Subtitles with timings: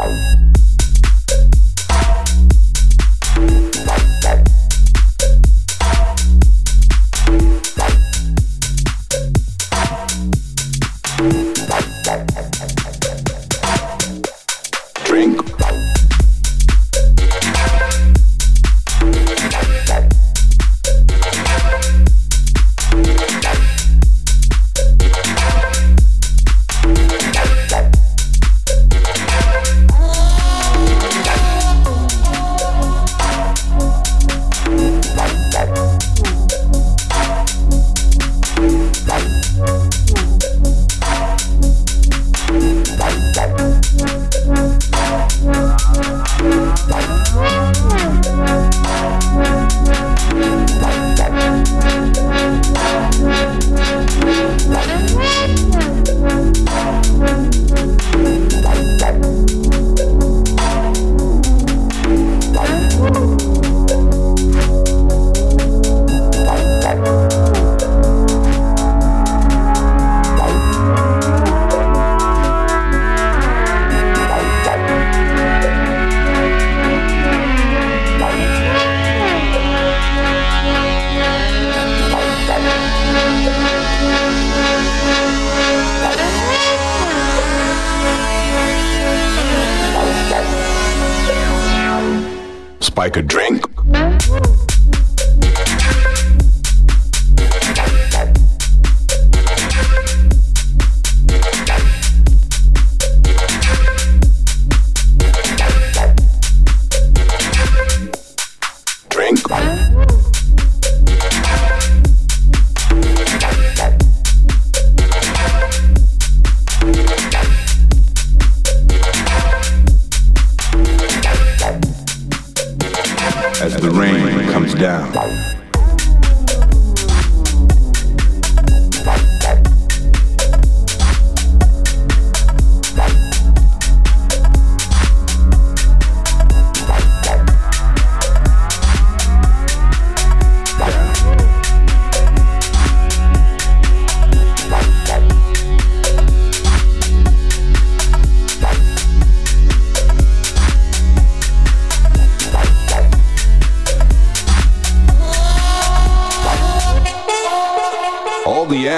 [0.00, 0.59] Bye.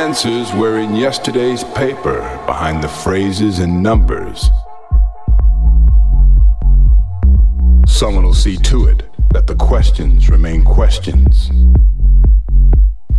[0.02, 4.50] Answers were in yesterday's paper behind the phrases and numbers.
[7.86, 11.52] Someone will see to it that the questions remain questions,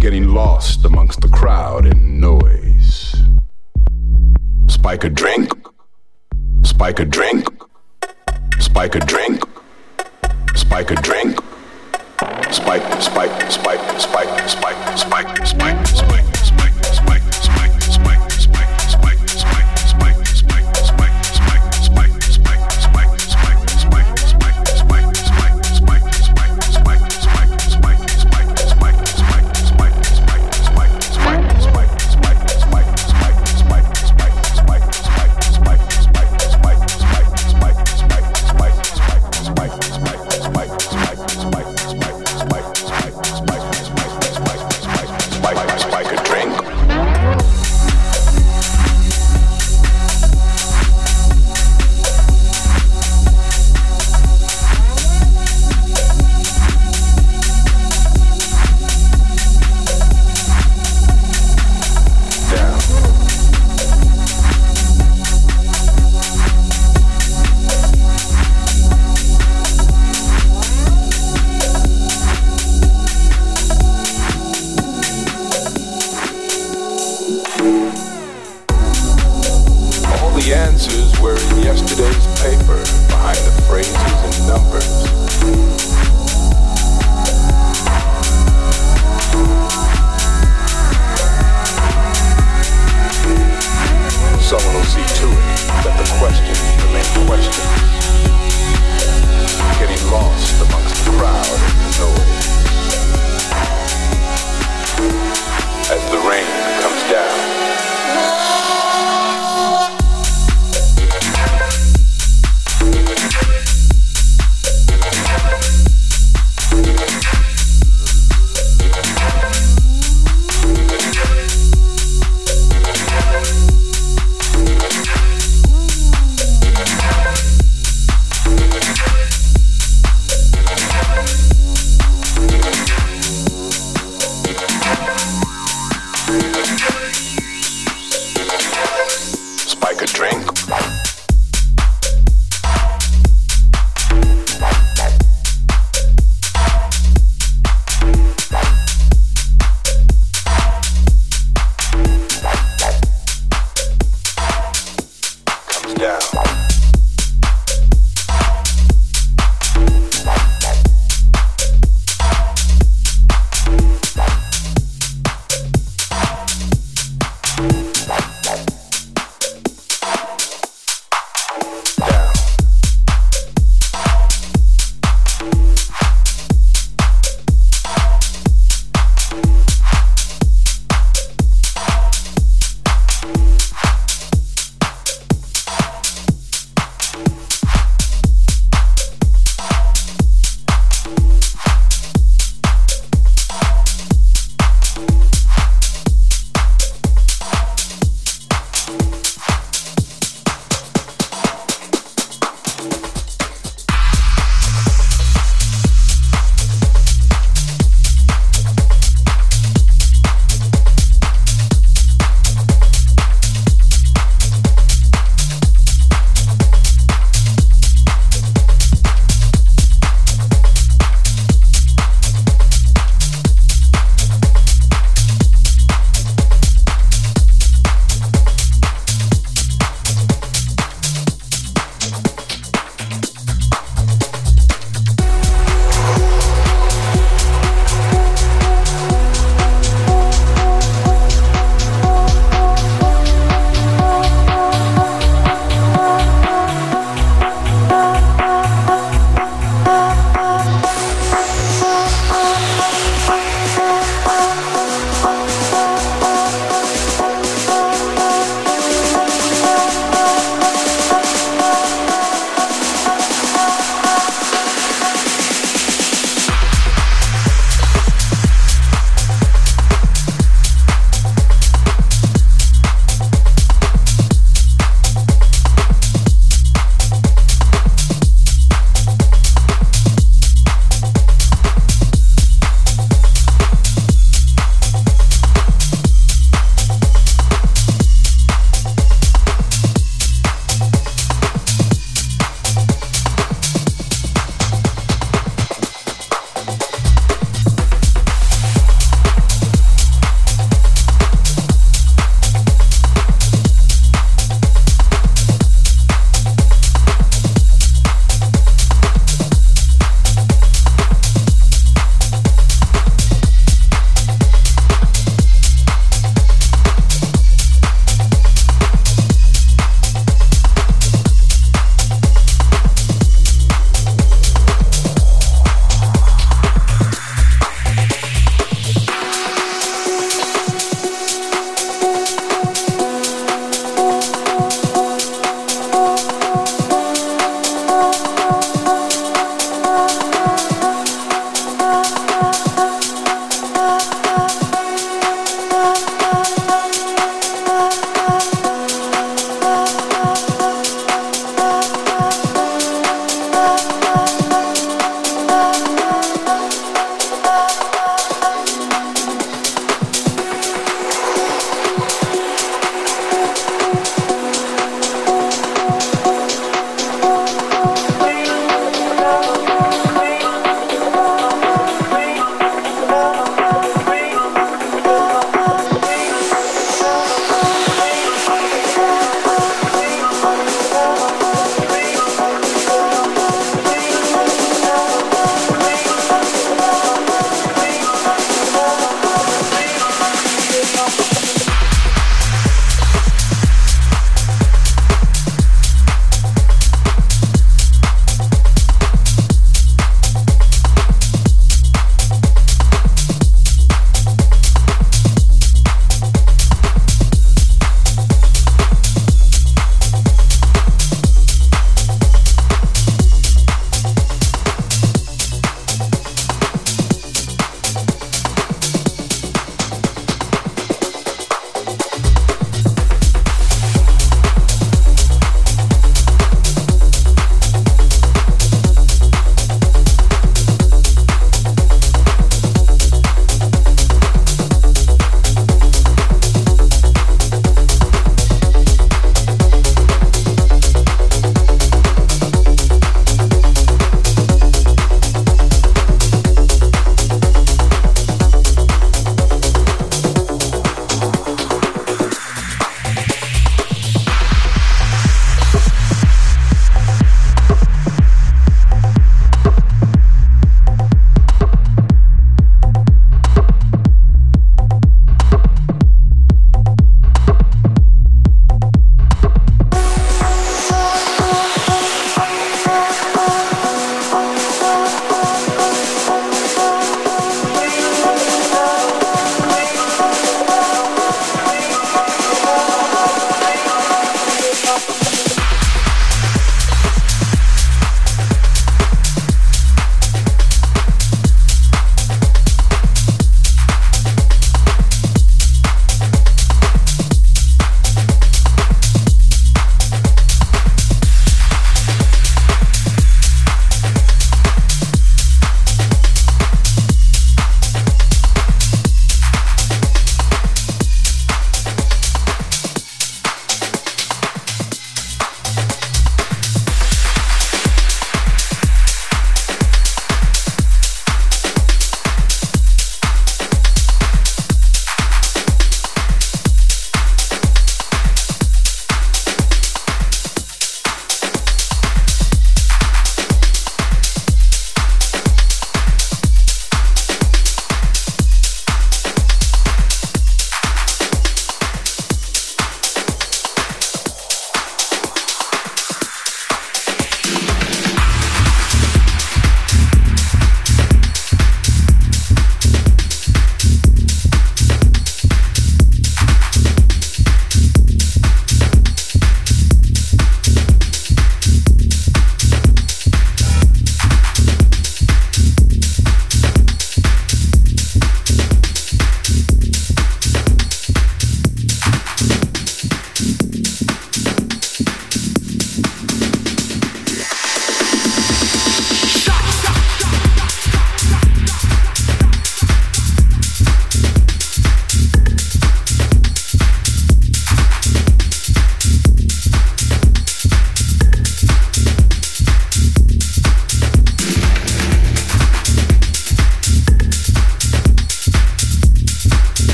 [0.00, 3.16] getting lost amongst the crowd and noise.
[4.68, 5.50] Spike a drink,
[6.62, 7.48] spike a drink,
[8.58, 9.42] spike a drink,
[10.54, 11.40] spike a drink.
[12.50, 16.15] Spike, spike, spike, spike, spike, spike, spike, spike, spike, spike, spike,